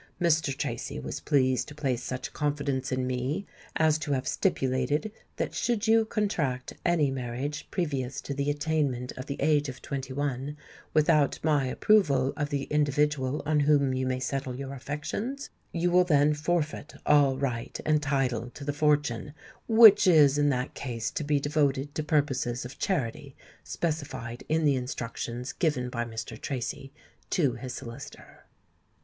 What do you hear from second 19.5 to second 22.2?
which is in that case to be devoted to